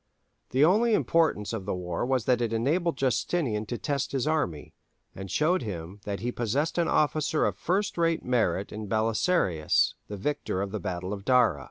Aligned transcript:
The 0.49 0.65
only 0.65 0.95
importance 0.95 1.53
of 1.53 1.65
the 1.67 1.75
war 1.75 2.03
was 2.07 2.25
that 2.25 2.41
it 2.41 2.51
enabled 2.53 2.97
Justinian 2.97 3.67
to 3.67 3.77
test 3.77 4.13
his 4.13 4.25
army, 4.25 4.73
and 5.13 5.29
showed 5.29 5.61
him 5.61 6.01
that 6.05 6.21
he 6.21 6.31
possessed 6.31 6.79
an 6.79 6.87
officer 6.87 7.45
of 7.45 7.55
first 7.55 7.99
rate 7.99 8.25
merit 8.25 8.71
in 8.71 8.87
Belisarius, 8.87 9.93
the 10.07 10.17
victor 10.17 10.59
of 10.59 10.71
the 10.71 10.79
battle 10.79 11.13
of 11.13 11.23
Dara. 11.23 11.59